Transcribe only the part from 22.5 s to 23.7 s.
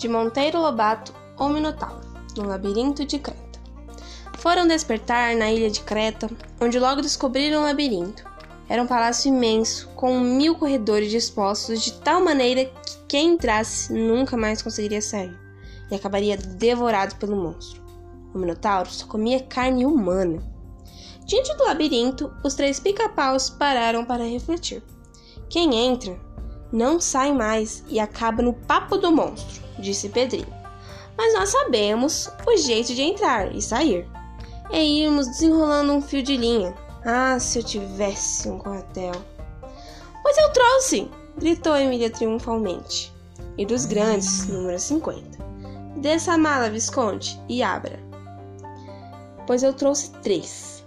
três pica-paus